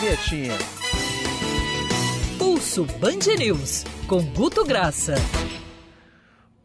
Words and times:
vinhetinha. 0.00 0.56
Pulso 2.38 2.86
Band 2.98 3.36
News, 3.38 3.84
com 4.08 4.24
Guto 4.32 4.64
Graça. 4.64 5.14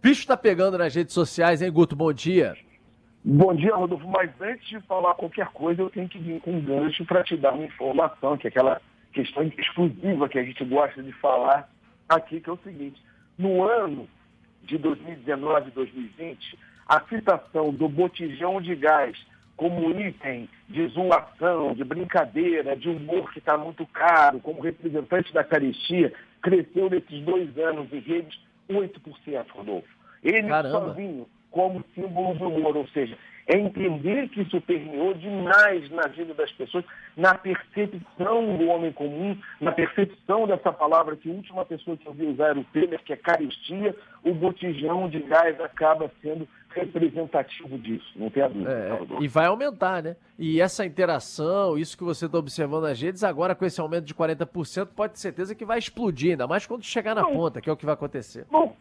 Bicho 0.02 0.26
tá 0.26 0.38
pegando 0.38 0.78
nas 0.78 0.96
redes 0.96 1.14
sociais, 1.14 1.62
hein, 1.62 1.70
Guto? 1.72 1.98
Bom 1.98 2.14
dia. 2.14 2.56
Bom 3.24 3.54
dia, 3.54 3.76
Rodolfo. 3.76 4.08
Mas 4.08 4.32
antes 4.40 4.66
de 4.70 4.80
falar 4.82 5.16
qualquer 5.16 5.48
coisa, 5.48 5.82
eu 5.82 5.90
tenho 5.90 6.08
que 6.08 6.18
vir 6.18 6.40
com 6.40 6.52
um 6.54 6.62
gancho 6.62 7.04
para 7.04 7.24
te 7.24 7.36
dar 7.36 7.54
uma 7.54 7.66
informação, 7.66 8.38
que 8.38 8.48
é 8.48 8.50
aquela 8.50 8.82
questão 9.12 9.44
exclusiva 9.58 10.30
que 10.30 10.40
a 10.40 10.44
gente 10.44 10.64
gosta 10.64 11.04
de 11.04 11.12
falar 11.14 11.70
aqui, 12.08 12.40
que 12.40 12.50
é 12.50 12.54
o 12.54 12.60
seguinte. 12.64 13.02
No 13.38 13.64
ano 13.64 14.08
de 14.64 14.78
2019 14.78 15.70
e 15.70 15.72
2020, 15.72 16.58
a 16.88 17.02
citação 17.02 17.74
do 17.74 17.90
botijão 17.90 18.62
de 18.62 18.76
gás 18.76 19.18
como 19.56 19.90
item 20.00 20.50
de 20.68 20.88
zoação, 20.88 21.74
de 21.74 21.84
brincadeira, 21.84 22.76
de 22.76 22.90
humor 22.90 23.32
que 23.32 23.40
está 23.40 23.58
muito 23.58 23.86
caro, 23.88 24.40
como 24.40 24.62
representante 24.62 25.34
da 25.34 25.44
caristia, 25.44 26.14
cresceu 26.42 26.90
nesses 26.90 27.22
dois 27.22 27.58
anos 27.58 27.92
em 27.92 28.00
redes 28.00 28.38
8%, 28.70 29.46
Rodolfo. 29.52 29.88
Ele 30.24 30.48
Caramba. 30.48 30.88
sozinho, 30.88 31.28
como 31.56 31.86
símbolo 31.96 32.36
do 32.36 32.50
humor, 32.50 32.76
ou 32.76 32.86
seja, 32.90 33.18
é 33.48 33.58
entender 33.58 34.28
que 34.28 34.42
isso 34.42 34.60
permeou 34.60 35.14
demais 35.14 35.90
na 35.90 36.06
vida 36.08 36.34
das 36.34 36.52
pessoas, 36.52 36.84
na 37.16 37.34
percepção 37.34 38.58
do 38.58 38.66
homem 38.66 38.92
comum, 38.92 39.38
na 39.62 39.72
percepção 39.72 40.46
dessa 40.48 40.74
palavra 40.74 41.16
que 41.16 41.32
a 41.32 41.34
última 41.34 41.64
pessoa 41.64 41.96
que 41.96 42.06
eu 42.06 42.12
vi 42.12 42.26
usar 42.26 42.48
era 42.48 42.60
o 42.60 42.64
Temer, 42.66 43.02
que 43.06 43.14
é 43.14 43.16
caristia, 43.16 43.96
o 44.22 44.34
botijão 44.34 45.08
de 45.08 45.20
gás 45.20 45.58
acaba 45.62 46.12
sendo 46.22 46.46
representativo 46.72 47.78
disso, 47.78 48.12
não 48.18 48.30
tem 48.30 48.44
a 48.44 48.50
dúvida. 48.50 48.70
É, 48.70 49.24
e 49.24 49.28
vai 49.30 49.46
aumentar, 49.46 50.04
né? 50.04 50.18
E 50.38 50.60
essa 50.60 50.86
interação, 50.86 51.78
isso 51.78 51.98
que 51.98 52.04
você 52.04 52.26
está 52.26 52.38
observando 52.38 52.84
nas 52.84 53.02
redes, 53.02 53.24
agora 53.24 53.56
com 53.56 53.64
esse 53.64 53.80
aumento 53.80 54.04
de 54.04 54.14
40%, 54.14 54.88
pode 54.88 55.14
ter 55.14 55.20
certeza 55.20 55.56
que 55.56 55.64
vai 55.64 55.80
explodir, 55.80 56.32
ainda 56.32 56.48
mais 56.48 56.68
quando 56.68 56.84
chegar 56.84 57.16
na 57.16 57.22
não, 57.22 57.32
ponta, 57.32 57.62
que 57.62 57.70
é 57.70 57.72
o 57.72 57.78
que 57.78 57.86
vai 57.86 57.94
acontecer. 57.94 58.46
Bom, 58.52 58.76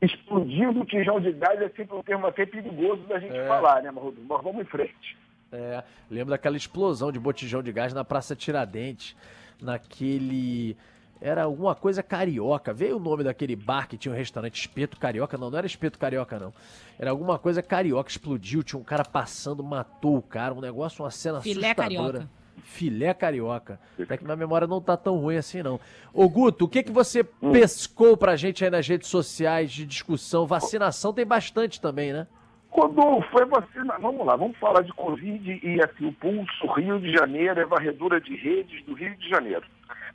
explodir 0.00 0.68
o 0.68 0.72
botijão 0.72 1.20
de 1.20 1.32
gás 1.32 1.60
é 1.60 1.68
sempre 1.70 1.96
um 1.96 2.02
termo 2.02 2.26
até 2.26 2.46
perigoso 2.46 3.02
da 3.02 3.18
gente 3.18 3.36
é. 3.36 3.46
falar, 3.46 3.82
né, 3.82 3.90
Marrodo? 3.90 4.20
Mas 4.26 4.42
vamos 4.42 4.62
em 4.62 4.64
frente. 4.64 5.16
É, 5.52 5.82
lembro 6.10 6.30
daquela 6.30 6.56
explosão 6.56 7.10
de 7.10 7.18
botijão 7.18 7.62
de 7.62 7.72
gás 7.72 7.92
na 7.92 8.04
Praça 8.04 8.36
Tiradentes, 8.36 9.16
naquele. 9.60 10.76
Era 11.20 11.42
alguma 11.42 11.74
coisa 11.74 12.02
carioca. 12.02 12.72
Veio 12.72 12.96
o 12.96 13.00
nome 13.00 13.22
daquele 13.22 13.54
bar 13.54 13.86
que 13.86 13.98
tinha 13.98 14.10
um 14.10 14.16
restaurante 14.16 14.58
Espeto 14.58 14.98
Carioca. 14.98 15.36
Não, 15.36 15.50
não 15.50 15.58
era 15.58 15.66
Espeto 15.66 15.98
Carioca, 15.98 16.38
não. 16.38 16.50
Era 16.98 17.10
alguma 17.10 17.38
coisa 17.38 17.62
carioca. 17.62 18.08
Explodiu, 18.08 18.62
tinha 18.62 18.80
um 18.80 18.84
cara 18.84 19.04
passando, 19.04 19.62
matou 19.62 20.16
o 20.16 20.22
cara. 20.22 20.54
Um 20.54 20.62
negócio, 20.62 21.04
uma 21.04 21.10
cena 21.10 21.42
Filé 21.42 21.72
assustadora. 21.72 22.20
Carioca. 22.20 22.39
Filé 22.60 23.12
carioca. 23.14 23.80
Até 24.00 24.16
que 24.16 24.24
minha 24.24 24.36
memória 24.36 24.66
não 24.66 24.80
tá 24.80 24.96
tão 24.96 25.16
ruim 25.18 25.36
assim, 25.36 25.62
não. 25.62 25.80
Ô, 26.12 26.28
Guto, 26.28 26.64
o 26.64 26.68
que, 26.68 26.82
que 26.82 26.92
você 26.92 27.24
hum. 27.42 27.52
pescou 27.52 28.16
pra 28.16 28.36
gente 28.36 28.64
aí 28.64 28.70
nas 28.70 28.86
redes 28.86 29.08
sociais 29.08 29.70
de 29.72 29.84
discussão? 29.86 30.46
Vacinação 30.46 31.12
tem 31.12 31.26
bastante 31.26 31.80
também, 31.80 32.12
né? 32.12 32.26
Rodolfo, 32.70 33.28
foi 33.30 33.44
vacina. 33.46 33.98
Vamos 34.00 34.24
lá, 34.24 34.36
vamos 34.36 34.56
falar 34.58 34.82
de 34.82 34.92
Covid 34.92 35.60
e 35.62 35.82
aqui 35.82 36.04
o 36.04 36.12
pulso 36.12 36.66
Rio 36.76 37.00
de 37.00 37.12
Janeiro, 37.12 37.60
é 37.60 37.64
varredura 37.64 38.20
de 38.20 38.34
redes 38.36 38.84
do 38.84 38.94
Rio 38.94 39.16
de 39.16 39.28
Janeiro. 39.28 39.64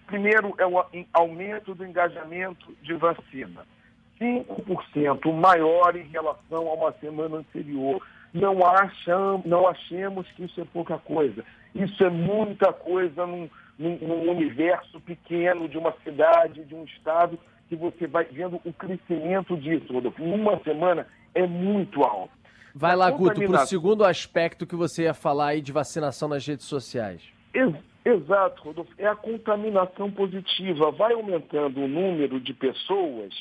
Primeiro 0.07 0.53
é 0.57 0.65
o 0.65 0.83
aumento 1.13 1.75
do 1.75 1.85
engajamento 1.85 2.73
de 2.81 2.93
vacina. 2.93 3.65
5% 4.19 5.31
maior 5.33 5.95
em 5.95 6.07
relação 6.07 6.67
a 6.67 6.73
uma 6.73 6.91
semana 6.93 7.37
anterior. 7.37 8.01
Não, 8.33 8.65
acham, 8.65 9.41
não 9.45 9.67
achemos 9.67 10.27
que 10.31 10.45
isso 10.45 10.59
é 10.59 10.65
pouca 10.65 10.97
coisa. 10.97 11.43
Isso 11.73 12.03
é 12.03 12.09
muita 12.09 12.71
coisa 12.73 13.25
num, 13.25 13.49
num, 13.77 13.97
num 13.97 14.31
universo 14.31 14.99
pequeno 15.01 15.67
de 15.67 15.77
uma 15.77 15.93
cidade, 16.03 16.63
de 16.63 16.75
um 16.75 16.83
estado, 16.83 17.39
que 17.67 17.75
você 17.75 18.07
vai 18.07 18.25
vendo 18.25 18.59
o 18.63 18.73
crescimento 18.73 19.57
disso, 19.57 19.91
Rodolfo. 19.91 20.21
Em 20.21 20.33
uma 20.33 20.59
semana 20.63 21.07
é 21.33 21.45
muito 21.45 22.03
alto. 22.03 22.33
Vai 22.73 22.95
lá, 22.95 23.09
Guto, 23.09 23.41
para 23.41 23.63
o 23.63 23.65
segundo 23.65 24.03
aspecto 24.03 24.67
que 24.67 24.75
você 24.75 25.03
ia 25.03 25.13
falar 25.13 25.47
aí 25.47 25.61
de 25.61 25.71
vacinação 25.71 26.27
nas 26.27 26.45
redes 26.45 26.65
sociais. 26.65 27.21
Ex 27.53 27.73
exato, 28.03 28.61
Rodolfo. 28.61 28.91
É 28.97 29.07
a 29.07 29.15
contaminação 29.15 30.11
positiva. 30.11 30.91
Vai 30.91 31.13
aumentando 31.13 31.81
o 31.81 31.87
número 31.87 32.39
de 32.39 32.53
pessoas 32.53 33.33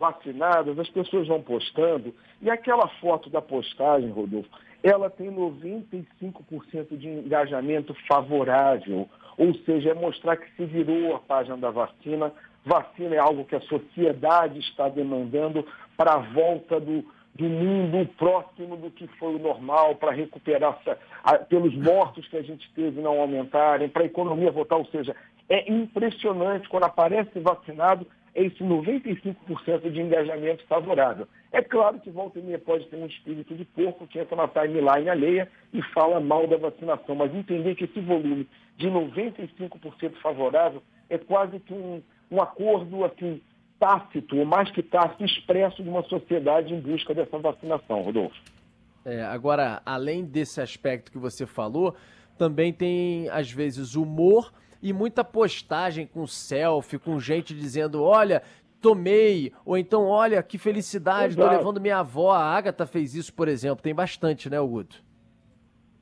vacinadas, 0.00 0.78
as 0.78 0.88
pessoas 0.88 1.28
vão 1.28 1.42
postando, 1.42 2.14
e 2.40 2.50
aquela 2.50 2.88
foto 3.00 3.28
da 3.28 3.42
postagem, 3.42 4.10
Rodolfo, 4.10 4.48
ela 4.82 5.10
tem 5.10 5.30
95% 5.30 6.96
de 6.96 7.06
engajamento 7.06 7.94
favorável, 8.08 9.06
ou 9.36 9.54
seja, 9.66 9.90
é 9.90 9.94
mostrar 9.94 10.38
que 10.38 10.50
se 10.56 10.64
virou 10.64 11.14
a 11.14 11.18
página 11.18 11.56
da 11.56 11.70
vacina. 11.70 12.32
Vacina 12.64 13.14
é 13.14 13.18
algo 13.18 13.44
que 13.44 13.56
a 13.56 13.60
sociedade 13.60 14.58
está 14.58 14.88
demandando 14.88 15.66
para 15.96 16.14
a 16.14 16.18
volta 16.18 16.80
do, 16.80 17.04
do 17.34 17.44
mundo 17.44 18.08
próximo 18.18 18.76
do 18.76 18.90
que 18.90 19.06
foi 19.18 19.34
o 19.34 19.38
normal, 19.38 19.96
para 19.96 20.12
recuperar 20.12 20.78
a, 21.24 21.38
pelos 21.38 21.74
mortos 21.76 22.26
que 22.28 22.36
a 22.36 22.42
gente 22.42 22.70
teve 22.74 23.00
não 23.00 23.20
aumentarem, 23.20 23.88
para 23.88 24.02
a 24.02 24.06
economia 24.06 24.50
voltar. 24.50 24.76
Ou 24.76 24.86
seja, 24.86 25.14
é 25.48 25.70
impressionante 25.70 26.68
quando 26.68 26.84
aparece 26.84 27.38
vacinado 27.40 28.06
esse 28.34 28.62
95% 28.62 29.90
de 29.90 30.00
engajamento 30.00 30.64
favorável. 30.66 31.26
É 31.52 31.62
claro 31.62 31.98
que 31.98 32.10
volta 32.10 32.38
e 32.38 32.42
meia 32.42 32.58
pode 32.58 32.86
ter 32.86 32.96
um 32.96 33.06
espírito 33.06 33.54
de 33.54 33.64
porco 33.64 34.06
que 34.06 34.18
entra 34.18 34.36
na 34.36 34.46
timeline 34.46 35.08
alheia 35.08 35.48
e 35.72 35.82
fala 35.82 36.20
mal 36.20 36.46
da 36.46 36.56
vacinação, 36.56 37.14
mas 37.14 37.34
entender 37.34 37.74
que 37.74 37.84
esse 37.84 38.00
volume 38.00 38.48
de 38.76 38.88
95% 38.88 40.14
favorável 40.22 40.82
é 41.08 41.18
quase 41.18 41.58
que 41.60 41.74
um, 41.74 42.00
um 42.30 42.40
acordo 42.40 43.04
assim, 43.04 43.40
tácito, 43.80 44.36
ou 44.36 44.44
mais 44.44 44.70
que 44.70 44.82
tácito, 44.82 45.24
expresso 45.24 45.82
de 45.82 45.88
uma 45.88 46.02
sociedade 46.04 46.72
em 46.72 46.80
busca 46.80 47.12
dessa 47.12 47.36
vacinação, 47.38 48.02
Rodolfo. 48.02 48.36
É, 49.04 49.22
agora, 49.22 49.82
além 49.84 50.24
desse 50.24 50.60
aspecto 50.60 51.10
que 51.10 51.18
você 51.18 51.46
falou, 51.46 51.96
também 52.38 52.72
tem, 52.72 53.28
às 53.30 53.50
vezes, 53.50 53.96
humor 53.96 54.52
e 54.82 54.92
muita 54.92 55.22
postagem 55.22 56.06
com 56.06 56.26
selfie, 56.26 56.98
com 56.98 57.18
gente 57.20 57.54
dizendo: 57.54 58.02
olha, 58.02 58.42
tomei, 58.80 59.52
ou 59.64 59.76
então, 59.76 60.06
olha, 60.06 60.42
que 60.42 60.58
felicidade, 60.58 61.34
Exato. 61.34 61.48
tô 61.48 61.56
levando 61.56 61.80
minha 61.80 61.98
avó. 61.98 62.32
A 62.32 62.42
Agatha 62.42 62.86
fez 62.86 63.14
isso, 63.14 63.32
por 63.32 63.48
exemplo. 63.48 63.82
Tem 63.82 63.94
bastante, 63.94 64.48
né, 64.48 64.58
Guto? 64.58 65.02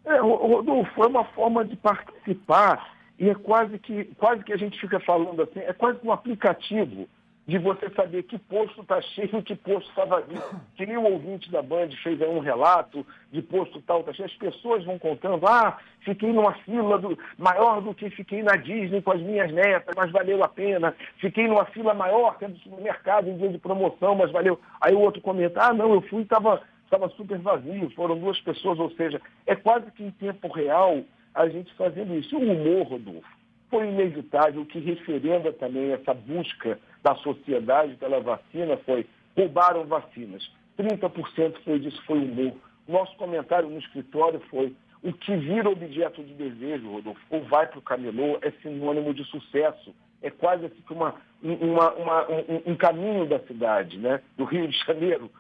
É, 0.04 0.18
Rodolfo, 0.20 0.90
foi 0.94 1.06
uma 1.06 1.24
forma 1.24 1.64
de 1.64 1.76
participar 1.76 2.96
e 3.18 3.28
é 3.28 3.34
quase 3.34 3.78
que, 3.78 4.04
quase 4.16 4.42
que 4.44 4.52
a 4.52 4.56
gente 4.56 4.80
fica 4.80 4.98
falando 5.00 5.42
assim, 5.42 5.60
é 5.60 5.72
quase 5.72 5.98
um 6.02 6.12
aplicativo 6.12 7.06
de 7.48 7.56
você 7.56 7.88
saber 7.97 8.25
que 8.25 8.38
posto 8.38 8.82
está 8.82 9.00
cheio 9.00 9.38
e 9.38 9.42
que 9.42 9.56
posto 9.56 9.88
está 9.88 10.04
vazio. 10.04 10.42
Que 10.76 10.84
nem 10.84 10.98
o 10.98 11.04
ouvinte 11.04 11.50
da 11.50 11.62
Band 11.62 11.88
fez 12.03 12.20
aí 12.20 12.28
um 12.28 12.41
relato 12.41 13.06
de 13.32 13.41
posto 13.41 13.81
tal 13.81 14.00
está 14.00 14.12
cheio. 14.12 14.28
As 14.28 14.34
pessoas 14.34 14.84
vão 14.84 14.98
contando, 14.98 15.47
ah, 15.47 15.78
fiquei 16.00 16.31
numa 16.31 16.53
fila 16.53 16.98
do, 16.98 17.19
maior 17.38 17.81
do 17.81 17.94
que 17.94 18.10
fiquei 18.10 18.42
na 18.42 18.54
Disney 18.56 19.00
com 19.00 19.12
as 19.12 19.22
minhas 19.22 19.50
netas, 19.50 19.94
mas 19.97 20.12
valeu 20.12 20.44
a 20.44 20.48
pena. 20.48 20.94
Fiquei 21.16 21.48
numa 21.48 21.64
fila 21.64 21.94
maior 21.94 22.37
que 22.37 22.44
é 22.44 22.48
do 22.48 22.58
supermercado 22.58 23.31
em 23.31 23.38
dia 23.38 23.48
de 23.48 23.58
promoção, 23.58 24.14
mas 24.14 24.31
valeu. 24.31 24.60
Aí 24.78 24.92
o 24.92 25.00
outro 25.00 25.22
comenta, 25.22 25.62
ah, 25.62 25.72
não, 25.72 25.94
eu 25.94 26.03
fui 26.03 26.20
e 26.20 26.25
estava 26.25 26.60
estava 26.84 27.08
super 27.10 27.38
vazio, 27.38 27.91
foram 27.91 28.19
duas 28.19 28.41
pessoas, 28.41 28.78
ou 28.78 28.91
seja, 28.92 29.20
é 29.47 29.54
quase 29.54 29.91
que 29.92 30.03
em 30.03 30.10
tempo 30.10 30.48
real 30.48 31.03
a 31.34 31.47
gente 31.48 31.72
fazendo 31.75 32.14
isso. 32.14 32.37
O 32.37 32.41
humor, 32.41 32.88
Rodolfo, 32.88 33.28
foi 33.70 33.88
inevitável, 33.88 34.64
que 34.66 34.78
referenda 34.78 35.52
também 35.52 35.92
essa 35.92 36.14
busca 36.14 36.78
da 37.02 37.14
sociedade 37.16 37.94
pela 37.96 38.20
vacina 38.20 38.76
foi 38.78 39.06
roubaram 39.36 39.84
vacinas. 39.84 40.50
30% 40.78 41.56
foi 41.64 41.78
disso, 41.78 42.02
foi 42.06 42.18
humor. 42.18 42.54
Nosso 42.86 43.16
comentário 43.16 43.68
no 43.68 43.78
escritório 43.78 44.40
foi 44.50 44.74
o 45.02 45.12
que 45.12 45.36
vira 45.36 45.68
objeto 45.68 46.22
de 46.24 46.34
desejo, 46.34 46.90
Rodolfo, 46.90 47.20
ou 47.30 47.42
vai 47.44 47.66
para 47.66 47.78
o 47.78 47.82
camelô, 47.82 48.38
é 48.42 48.50
sinônimo 48.62 49.14
de 49.14 49.24
sucesso. 49.24 49.94
É 50.20 50.31
quase 50.31 50.66
assim 50.66 50.82
uma, 50.90 51.14
uma, 51.43 51.94
uma, 51.94 52.31
um, 52.31 52.72
um, 52.72 52.76
caminho 52.76 53.26
da 53.26 53.38
cidade, 53.40 53.96
né? 53.98 54.20
do 54.37 54.44
Rio 54.44 54.66
de 54.66 54.76
Janeiro, 54.84 55.31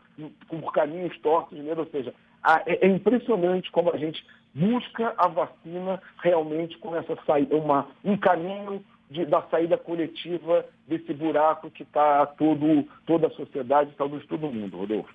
por 0.46 0.72
caminhos 0.72 1.18
tortos 1.18 1.58
mesmo. 1.58 1.80
Ou 1.80 1.86
seja, 1.90 2.14
é, 2.66 2.86
é 2.86 2.88
impressionante 2.88 3.70
como 3.70 3.92
a 3.92 3.98
gente 3.98 4.24
busca 4.54 5.14
a 5.16 5.28
vacina 5.28 6.00
realmente 6.22 6.78
com 6.78 6.96
essa 6.96 7.16
saída, 7.26 7.54
uma, 7.56 7.86
um 8.04 8.16
caminho 8.16 8.84
de, 9.10 9.24
da 9.26 9.42
saída 9.42 9.76
coletiva 9.76 10.64
desse 10.86 11.12
buraco 11.12 11.70
que 11.70 11.82
está 11.82 12.26
todo, 12.26 12.84
toda 13.06 13.26
a 13.26 13.30
sociedade, 13.30 13.94
talvez 13.96 14.24
todo 14.26 14.50
mundo, 14.50 14.76
Rodolfo. 14.78 15.12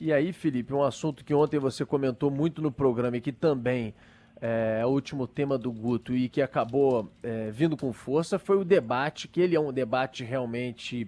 E 0.00 0.12
aí, 0.12 0.32
Felipe, 0.32 0.72
um 0.72 0.82
assunto 0.82 1.24
que 1.24 1.34
ontem 1.34 1.58
você 1.58 1.84
comentou 1.84 2.30
muito 2.30 2.62
no 2.62 2.72
programa 2.72 3.18
e 3.18 3.20
que 3.20 3.32
também 3.32 3.94
é, 4.40 4.78
é 4.80 4.86
o 4.86 4.88
último 4.88 5.26
tema 5.26 5.58
do 5.58 5.70
Guto 5.70 6.14
e 6.14 6.28
que 6.28 6.40
acabou 6.40 7.10
é, 7.22 7.50
vindo 7.50 7.76
com 7.76 7.92
força 7.92 8.38
foi 8.38 8.56
o 8.56 8.64
debate, 8.64 9.28
que 9.28 9.40
ele 9.40 9.54
é 9.54 9.60
um 9.60 9.72
debate 9.72 10.24
realmente 10.24 11.06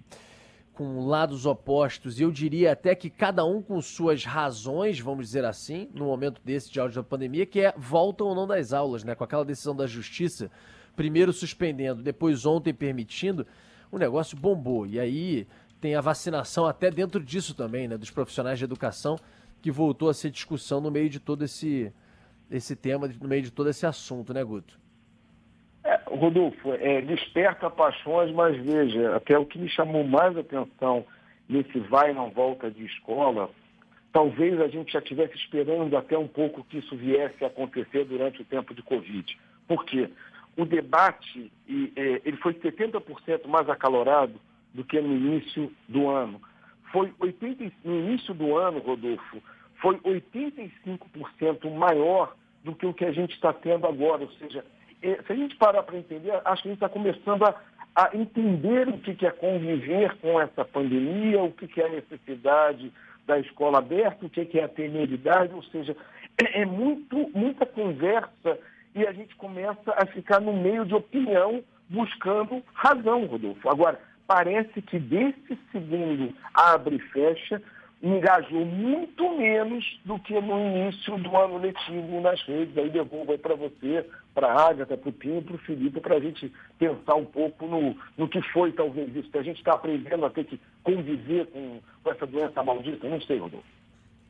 com 0.73 1.05
lados 1.05 1.45
opostos, 1.45 2.19
e 2.19 2.23
eu 2.23 2.31
diria 2.31 2.71
até 2.71 2.95
que 2.95 3.09
cada 3.09 3.45
um 3.45 3.61
com 3.61 3.79
suas 3.79 4.25
razões, 4.25 4.99
vamos 4.99 5.27
dizer 5.27 5.45
assim, 5.45 5.87
no 5.93 6.05
momento 6.05 6.41
desse 6.43 6.71
de 6.71 6.79
áudio 6.79 6.95
da 6.95 7.07
pandemia, 7.07 7.45
que 7.45 7.59
é 7.59 7.73
volta 7.77 8.23
ou 8.23 8.33
não 8.33 8.47
das 8.47 8.73
aulas, 8.73 9.03
né? 9.03 9.13
Com 9.13 9.23
aquela 9.23 9.45
decisão 9.45 9.75
da 9.75 9.85
justiça 9.85 10.49
primeiro 10.95 11.31
suspendendo, 11.31 12.01
depois 12.01 12.45
ontem 12.45 12.73
permitindo, 12.73 13.45
o 13.91 13.97
negócio 13.97 14.37
bombou. 14.37 14.85
E 14.87 14.99
aí 14.99 15.47
tem 15.79 15.95
a 15.95 16.01
vacinação 16.01 16.65
até 16.65 16.89
dentro 16.89 17.23
disso 17.23 17.53
também, 17.53 17.87
né, 17.87 17.97
dos 17.97 18.09
profissionais 18.09 18.57
de 18.57 18.65
educação, 18.65 19.17
que 19.61 19.71
voltou 19.71 20.09
a 20.09 20.13
ser 20.13 20.29
discussão 20.29 20.81
no 20.81 20.89
meio 20.89 21.09
de 21.09 21.19
todo 21.19 21.43
esse, 21.43 21.91
esse 22.49 22.75
tema, 22.75 23.07
no 23.07 23.27
meio 23.27 23.43
de 23.43 23.51
todo 23.51 23.69
esse 23.69 23.85
assunto, 23.85 24.33
né, 24.33 24.43
Guto? 24.43 24.79
É, 25.93 26.01
Rodolfo, 26.07 26.73
é, 26.73 27.01
desperta 27.01 27.69
paixões, 27.69 28.33
mas 28.33 28.57
veja, 28.57 29.15
até 29.15 29.37
o 29.37 29.45
que 29.45 29.59
me 29.59 29.69
chamou 29.69 30.03
mais 30.03 30.35
atenção 30.35 31.05
nesse 31.47 31.77
vai 31.81 32.09
e 32.09 32.13
não 32.13 32.31
volta 32.31 32.71
de 32.71 32.83
escola, 32.85 33.49
talvez 34.11 34.59
a 34.59 34.67
gente 34.67 34.91
já 34.91 34.99
estivesse 34.99 35.35
esperando 35.35 35.95
até 35.95 36.17
um 36.17 36.27
pouco 36.27 36.63
que 36.63 36.79
isso 36.79 36.95
viesse 36.95 37.43
a 37.43 37.47
acontecer 37.47 38.05
durante 38.05 38.41
o 38.41 38.45
tempo 38.45 38.73
de 38.73 38.81
Covid. 38.81 39.37
Por 39.67 39.85
quê? 39.85 40.09
O 40.57 40.65
debate 40.65 41.51
é, 41.95 42.21
ele 42.25 42.37
foi 42.37 42.55
70% 42.55 43.47
mais 43.47 43.69
acalorado 43.69 44.33
do 44.73 44.83
que 44.83 44.99
no 44.99 45.13
início 45.13 45.71
do 45.87 46.09
ano. 46.09 46.41
Foi 46.91 47.13
80, 47.19 47.71
no 47.83 47.99
início 47.99 48.33
do 48.33 48.57
ano, 48.57 48.79
Rodolfo, 48.79 49.43
foi 49.79 49.97
85% 49.99 51.71
maior 51.71 52.35
do 52.63 52.73
que 52.73 52.85
o 52.85 52.93
que 52.93 53.05
a 53.05 53.11
gente 53.11 53.33
está 53.35 53.53
tendo 53.53 53.85
agora. 53.85 54.23
Ou 54.23 54.31
seja, 54.33 54.63
se 55.03 55.33
a 55.33 55.35
gente 55.35 55.55
parar 55.57 55.83
para 55.83 55.97
entender, 55.97 56.31
acho 56.45 56.63
que 56.63 56.69
a 56.69 56.71
gente 56.71 56.83
está 56.83 56.89
começando 56.89 57.43
a, 57.43 57.55
a, 57.95 58.09
entender 58.13 58.87
o 58.87 58.97
que, 58.99 59.13
que 59.13 59.25
é 59.25 59.31
conviver 59.31 60.15
com 60.17 60.39
essa 60.39 60.63
pandemia, 60.63 61.43
o 61.43 61.51
que, 61.51 61.67
que 61.67 61.81
é 61.81 61.87
a 61.87 61.89
necessidade 61.89 62.91
da 63.27 63.37
escola 63.39 63.79
aberta, 63.79 64.25
o 64.25 64.29
que, 64.29 64.45
que 64.45 64.59
é 64.59 64.63
a 64.63 64.69
temeridade, 64.69 65.53
ou 65.53 65.63
seja, 65.63 65.95
é, 66.41 66.61
é 66.61 66.65
muito, 66.65 67.29
muita 67.35 67.65
conversa 67.65 68.57
e 68.95 69.05
a 69.05 69.11
gente 69.11 69.35
começa 69.35 69.93
a 69.97 70.05
ficar 70.05 70.39
no 70.39 70.53
meio 70.53 70.85
de 70.85 70.95
opinião 70.95 71.63
buscando 71.89 72.63
razão, 72.73 73.25
Rodolfo. 73.25 73.69
Agora, 73.69 73.99
parece 74.25 74.81
que 74.81 74.99
desse 74.99 75.57
segundo 75.71 76.33
abre 76.53 76.95
e 76.95 76.99
fecha, 76.99 77.61
engajou 78.03 78.65
muito 78.65 79.37
menos 79.37 79.97
do 80.03 80.19
que 80.19 80.33
no 80.33 80.59
início 80.59 81.17
do 81.17 81.37
ano 81.37 81.57
letivo 81.57 82.19
nas 82.19 82.41
redes. 82.41 82.77
Aí 82.77 82.89
devolvo 82.89 83.31
aí 83.31 83.37
para 83.37 83.55
você, 83.55 84.05
para 84.35 84.51
a 84.51 84.69
Agatha, 84.69 84.97
para 84.97 85.09
o 85.09 85.13
Pinho, 85.13 85.41
para 85.41 85.55
o 85.55 85.59
Felipe, 85.59 86.01
para 86.01 86.17
a 86.17 86.19
gente 86.19 86.51
pensar 86.77 87.15
um 87.15 87.23
pouco 87.23 87.65
no, 87.65 87.95
no 88.17 88.27
que 88.27 88.41
foi 88.51 88.73
talvez 88.73 89.15
isso. 89.15 89.31
Que 89.31 89.37
a 89.37 89.43
gente 89.43 89.59
está 89.59 89.73
aprendendo 89.73 90.25
a 90.25 90.29
ter 90.29 90.43
que 90.43 90.59
conviver 90.83 91.47
com, 91.47 91.79
com 92.03 92.11
essa 92.11 92.27
doença 92.27 92.61
maldita. 92.61 93.07
Não 93.07 93.21
sei, 93.21 93.39
Rodolfo. 93.39 93.65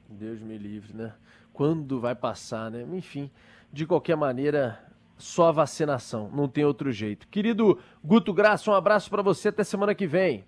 Deus 0.08 0.40
me 0.40 0.56
livre, 0.56 0.96
né? 0.96 1.12
Quando 1.52 2.00
vai 2.00 2.14
passar, 2.14 2.70
né? 2.70 2.86
Enfim, 2.96 3.32
de 3.72 3.88
qualquer 3.88 4.16
maneira, 4.16 4.80
só 5.18 5.50
a 5.50 5.52
vacinação, 5.52 6.30
não 6.32 6.48
tem 6.48 6.64
outro 6.64 6.92
jeito. 6.92 7.28
Querido 7.28 7.80
Guto 8.04 8.32
Graça, 8.32 8.70
um 8.70 8.76
abraço 8.76 9.10
para 9.10 9.24
você 9.24 9.50
até 9.50 9.64
semana 9.64 9.96
que 9.96 10.06
vem. 10.06 10.44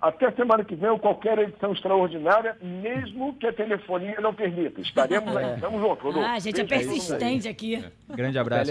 Até 0.00 0.30
semana 0.30 0.64
que 0.64 0.76
vem, 0.76 0.88
ou 0.90 0.98
qualquer 0.98 1.38
edição 1.40 1.72
extraordinária, 1.72 2.56
mesmo 2.62 3.34
que 3.34 3.48
a 3.48 3.52
telefonia 3.52 4.20
não 4.20 4.32
permita. 4.32 4.80
Estaremos 4.80 5.34
é. 5.36 5.44
aí. 5.54 5.60
Tamo 5.60 5.80
junto, 5.80 6.02
Rodolfo. 6.04 6.28
Ah, 6.28 6.34
a 6.34 6.38
gente 6.38 6.60
é 6.60 6.64
persistente 6.64 7.48
aqui. 7.48 7.84
Grande 8.08 8.38
abraço. 8.38 8.62